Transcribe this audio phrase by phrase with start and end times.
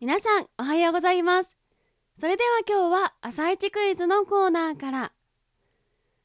[0.00, 1.56] 皆さんおはようございます。
[2.18, 5.12] それでは今日は朝一クイズのコーナーから。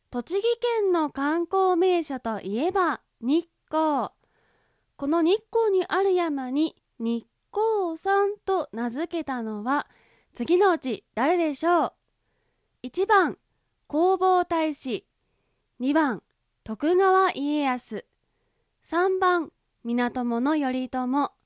[0.10, 0.42] 栃木
[0.82, 4.10] 県の観光名所といえば日光。
[4.96, 9.88] この日光にある山に日光山と名付けたのは
[10.34, 11.94] 次のうち誰でしょう
[12.84, 13.38] ？1番
[13.88, 15.06] 弘法大師。
[15.80, 16.24] 2番
[16.64, 18.04] 徳川家康。
[18.84, 19.52] 3番
[19.84, 21.39] 源頼朝。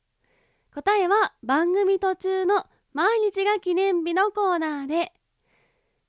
[0.73, 5.13] 答えは番組途中の毎日が記念日のコーナーで。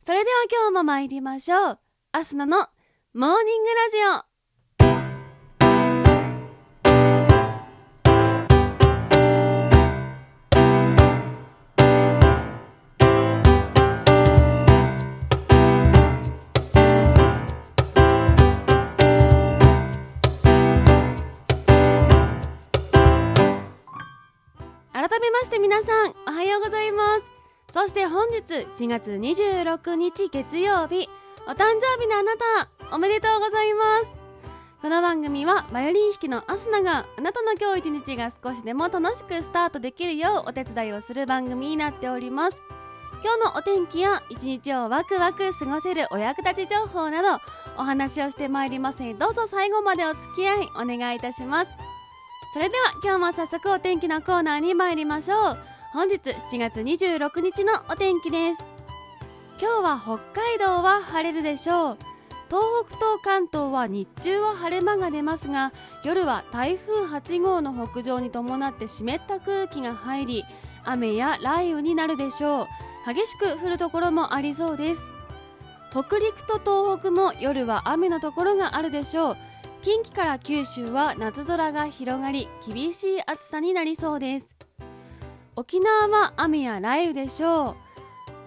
[0.01, 1.79] それでは今日も参りましょう。
[2.13, 2.69] アスナの
[3.13, 3.97] モーニングラジ
[4.31, 4.34] オ。
[25.65, 27.25] 皆さんおはようございます。
[27.73, 28.43] そして本日
[28.77, 31.09] 7月26日月曜日
[31.49, 34.15] お誕生日のあなたおめでとうございます。
[34.83, 42.61] この番組はバイオリン弾きのアスナがあなたの今日一日が少しでも楽しくスタートできるようお手伝いをする番組になっております。
[43.23, 47.43] 今日のお天気や一日をワクワク過ごせるお役立ち情報など
[47.79, 49.01] お話をしてまいります。
[49.01, 51.71] のでどうぞ最後までお付き合いお願いいたします。
[52.55, 55.59] それでは今日も早速お天気のコーナーに参りましょう。
[55.93, 58.65] 本日7月26日のお天気です。
[59.61, 61.99] 今日は北海道は晴れるでしょう。
[62.49, 65.73] 東北と関東は日中は晴れ間が出ますが
[66.05, 70.45] 夜は台風8号の北上に伴って湿った空気が入り
[70.85, 72.67] 雨や雷雨になるでしょう。
[73.05, 75.03] 激しく降るところもありそうです。
[75.91, 79.37] 北陸と東北も夜は雨のところがあるでしょう。
[79.85, 84.57] 近畿から九州は夏空が広がり厳しい暑さになりそうです。
[85.57, 87.77] 沖縄は雨や雷雨でしょう。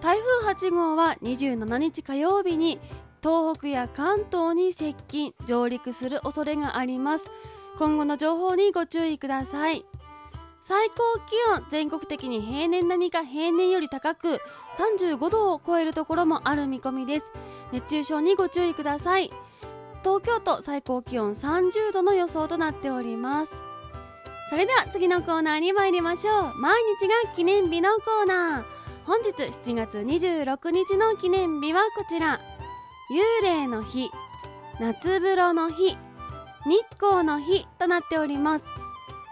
[0.02, 2.80] 台風8号は27日火曜日に
[3.22, 7.30] 東北や関東に接近上陸する恐れがあります。
[7.78, 9.84] 今後の情報にご注意ください。
[10.60, 10.96] 最高
[11.30, 14.40] 気温全国的に平年並みか平年より高く
[14.76, 17.32] 35度を超えるところもある見込みです。
[17.70, 19.30] 熱中症にご注意ください。
[20.08, 23.54] 東京都最高気温30度の予想となっております。
[24.48, 26.54] それでは次のコーナーに参りましょう。
[26.58, 28.64] 毎日が記念日のコーナー。
[29.04, 32.40] 本日7月26日の記念日はこちら。
[33.10, 34.10] 幽霊の日
[34.80, 35.98] 夏風呂の日日
[36.92, 38.64] 光の日となっております。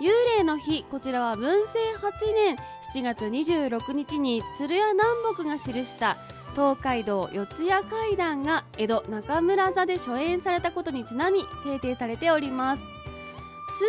[0.02, 2.56] 幽霊の日こちらは文政8年
[2.94, 6.18] 7月26日に鶴屋南北が記した
[6.56, 12.82] 東海道四谷怪談が江戸中村座で初演されたことにちなみ制定されております。
[12.82, 13.84] 通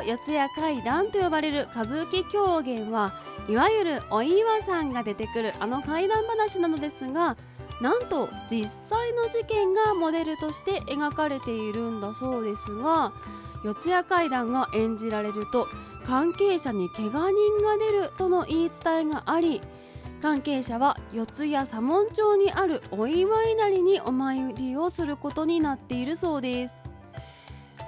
[0.00, 3.12] 称四谷怪談と呼ばれる歌舞伎狂言は
[3.48, 7.36] いわゆるお岩さんが出てくるあの怪談話なのですが
[7.80, 13.12] なんと実際の事件がモデルとして描かれているんだそうですが
[13.64, 15.66] 四谷怪談が演じられると
[16.06, 19.60] 関係者に怪我人が出るとの言い伝えがあり
[20.22, 26.74] 関係者は四谷左門町にあるお祝いなりにお参りをすることになっているそうです。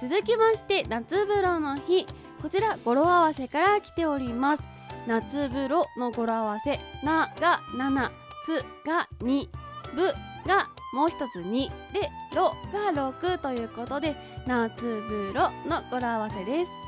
[0.01, 2.07] 続きまして夏風呂の日。
[2.43, 4.65] こちら語呂合わせから来ております。
[5.07, 8.11] 夏風呂の語呂合わせなが7
[8.45, 9.49] つが2
[9.95, 10.13] ぶ
[10.47, 16.84] がもう一つ2でろが6ということで夏風呂の語呂合わせです。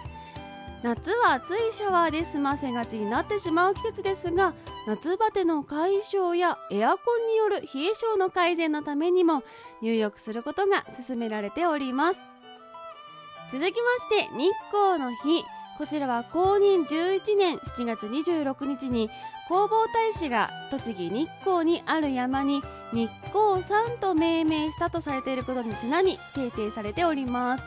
[0.87, 4.55] 夏は暑いシャワーで済ませがちになってしまう季節ですが
[4.87, 9.43] 夏バテの解消やエアコンによる冷え性の改善のためにも
[9.83, 12.21] 入浴することが勧められております。
[13.51, 15.45] 続きまして日光の日。
[15.77, 19.11] こちらは公認11年7月26日に
[19.49, 22.63] 弘法大師が栃木日光にある山に
[22.95, 27.65] 日光山と命名したとされていることにちなみ制定されております。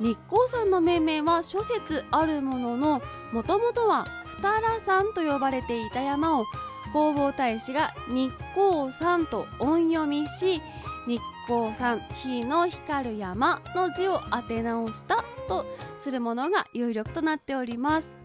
[0.00, 3.02] 日光山の命名は諸説あるものの
[3.32, 4.06] もともとは
[4.38, 6.46] 二良山と呼ばれていた山を
[6.92, 10.62] 弘法大師が日光山と音読みし
[11.06, 15.66] 日光山日の光る山の字を当て直したと
[15.98, 18.16] するものが有力となっております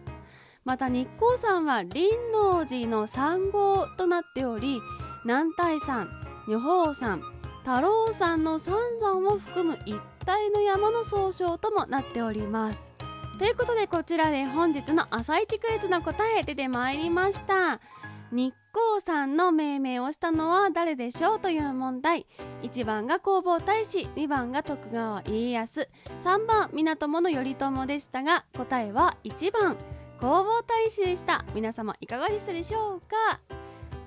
[0.64, 4.80] また日光山は林王寺の3号となっており
[5.26, 6.08] 南大山
[6.48, 7.22] 女宝山
[7.66, 12.92] 太郎山の三山を含む一帯の山の総称ともなっております。
[13.38, 17.80] ということでこちらで本日の朝一クイズの答え出てまいりました。
[18.32, 22.26] 日光山の命名をしたのは誰でしょうという問題。
[22.64, 25.90] 1番が弘法大師2番が徳川家康。
[26.24, 29.78] 3番源頼朝でしたが答えは1番。
[30.18, 31.46] 弘法大師でした。
[31.54, 33.40] 皆様いかがでしたでしょうか？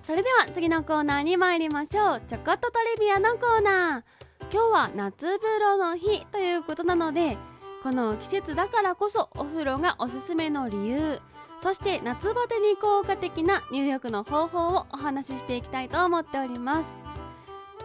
[0.03, 2.23] それでは次のコーナーに参りましょう。
[2.27, 4.03] ちょこっとトリビアのコーナー。
[4.51, 7.37] 今日は夏風呂の日ということなので
[7.83, 11.21] この季節だからこそお風呂がおすすめの理由
[11.61, 16.95] そして夏バテに効果的な入浴の方法をお話ししていきたいと思っております。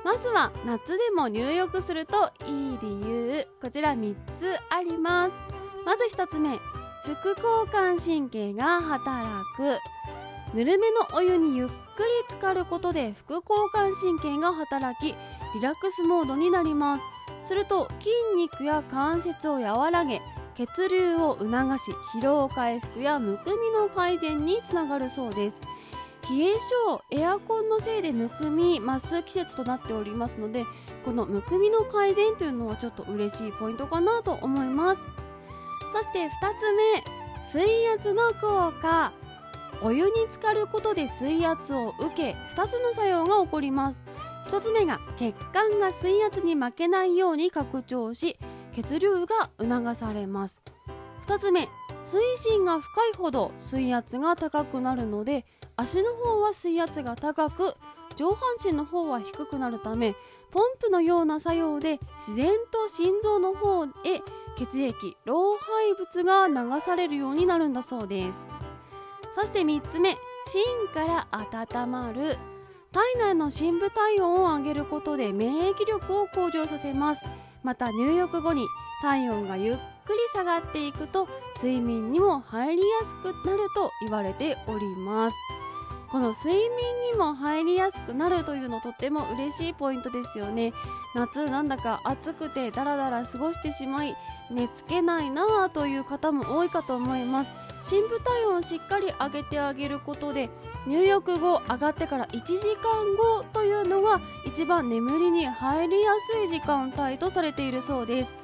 [0.06, 5.34] まずは夏でも入浴するといい理由こちら3つあります。
[5.86, 6.60] まず1つ目
[7.04, 9.80] 副交感神経が働く。
[10.54, 15.16] ぬるめのお湯にゆっくり浸かることで副交感神経が働き
[15.54, 17.04] リラックスモードになります。
[17.44, 20.22] すると筋肉や関節を和らげ
[20.56, 25.60] 血流を促し疲労回復やむくみの改善につながるそうです。
[26.30, 30.66] 冷え性エアコンのせいでむくみ増す季節となっておりますので
[31.04, 35.02] このむくみの改善というのはちょっと嬉しいポイントかなと思います。
[35.92, 36.30] そして2
[36.60, 39.14] つ目水圧の効果。
[39.82, 44.03] お湯に浸かることで水圧を受け2つの作用が起こります。
[44.48, 48.38] 1つ目が血管が水圧に負けないように拡張し
[48.74, 50.62] 血流が促されます。
[51.28, 51.70] 2つ目
[52.06, 55.46] 水深が深いほど水圧が高くなるので
[55.78, 57.76] 足の方は水圧が高く
[58.16, 60.16] 上半身の方は低くなるため
[60.52, 63.90] ポンプのような作用で自然と心臓の方へ
[64.56, 68.40] 血液老廃物が流されるようになるんだそうです。
[69.36, 70.64] そして3つ目芯
[70.94, 72.38] から温まる。
[72.94, 77.26] 体内の深部体温を上げることで免疫力を向上させます。
[77.64, 78.68] また入浴後に
[79.02, 85.36] 体温がゆっくり下がっていくと睡眠にも入りやすくなると言われております。
[86.12, 90.72] この睡眠にも入りやすくなるというのとっても嬉しいポイントですよね。
[91.16, 94.16] 夏なんだか暑くてダラダラ過ごしてしまい
[94.52, 97.52] 寝つけないなぁという方も多いかと思います。
[97.84, 100.52] 深部体温をしっかり上げてあげることで
[100.88, 108.36] 入浴後上がってから1時間後というのが一番眠りに入りやすい時間帯とされているそうです。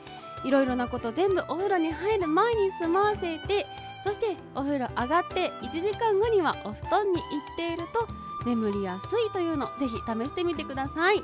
[0.45, 3.65] いろいろなこと全部お風呂に入る前に済ませて
[4.06, 8.07] そしてお風呂上がって1時間後にはお布団に行っていると
[8.45, 11.24] 眠りやすいというのぜひ試してみてください。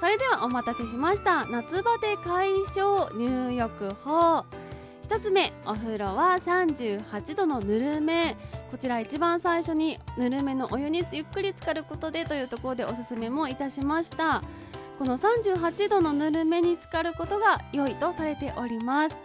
[0.00, 1.44] それではお待たせしました。
[1.46, 4.44] 夏バテ解消入浴法。
[5.08, 8.36] 1つ目お風呂は38度のぬるめ。
[8.70, 14.42] こちら一番最初にぬるめのお湯にゆっくり浸かることでというところでおすすめもいたしました。
[14.98, 19.16] この38度のぬるめに浸かることが良いとされております。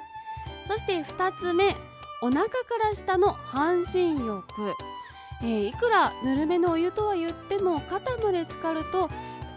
[0.67, 1.75] そして2つ目
[2.21, 2.49] お腹か
[2.83, 4.43] ら下の半身浴、
[5.41, 9.09] えー、いくらぬるめのお湯とは言っても肩まで浸かると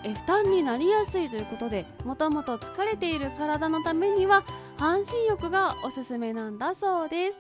[0.03, 4.45] え負担になりやすいということでもともと疲れている体のためには
[4.79, 7.39] 半身浴がおすすめなんだそうです。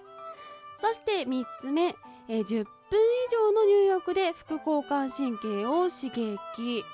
[0.80, 1.96] そして3つ目、
[2.28, 6.84] えー、10分以上の入浴で副交感神経を刺激。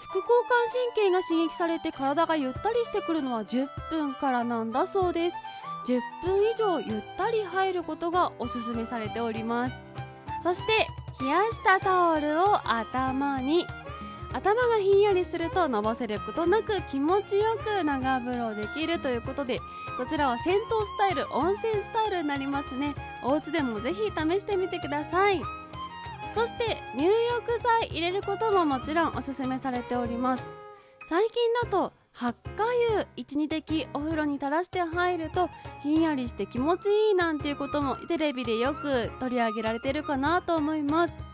[0.00, 5.36] 副交感神経が刺激されて体がゆったりしてくるのは10分からなんだそうです。
[5.86, 9.74] 10分以上ゆったり入ることがおすすめされております。
[10.42, 10.86] そして
[11.20, 13.66] 冷やしたタオルを頭に。
[14.34, 19.60] 頭がひんやりするとのぼせることなく気持ちよく長風呂できるということで
[19.96, 20.66] こちらは銭湯ス
[20.98, 22.96] タイル温泉スタイルになりますね。
[23.22, 25.40] お家でもぜひ試してみてください。
[26.34, 30.44] そして入浴剤入れることももちろんおすすめされております。
[31.08, 35.48] 最近だと発火油12滴お風呂に垂らして入ると
[35.84, 41.33] ひんやりして気持ちいいなんていうこともテレビでよく取り上げられてるかなと思います。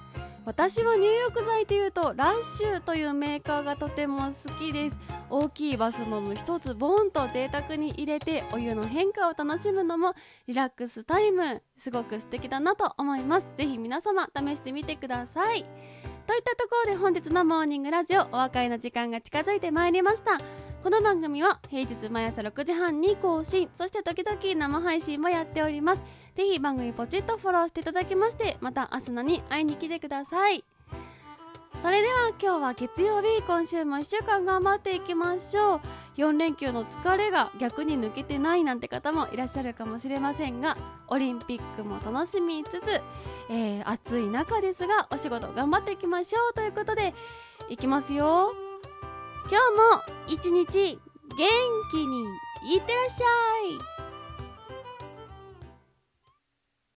[0.51, 4.99] 私は入浴剤というとラッシュというメーカーがとても好きです。
[5.31, 10.15] 大きいバスボム一つボンと贅沢に入れてお湯の変化を楽しむのも
[10.49, 13.53] リラックスタイムすごく素敵だなと思います。
[13.57, 15.63] ぜひ皆様試してみてください。
[16.27, 20.39] といったところで本日のモーニングラジオお別れの時間が近づいてまいりました。
[20.83, 23.69] この番組は平日毎朝6時半に更新。
[23.75, 26.05] そして時々生配信もやっております。
[26.35, 30.65] ぜひ番組ポチッとフォローしていただきましてまた明日のに会いに来てください。
[31.83, 35.81] それでは今日は月曜日今週も1週間頑張っていきましょう。
[36.17, 43.03] 4連休の疲れが逆に抜けてないなんて方もいらっしゃるかもしれませんがオリンピックも楽しみつつ、
[43.51, 47.13] えー、暑い中ですがお仕事頑張っていきましょうということで
[47.69, 48.70] いきますよ。
[49.51, 50.97] 今日も一日
[51.37, 51.49] 元
[51.91, 52.23] 気に
[52.73, 54.00] いってらっしゃい。